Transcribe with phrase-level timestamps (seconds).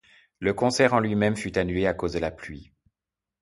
[0.39, 2.73] Le concert en lui-même fut annulé à cause de la pluie.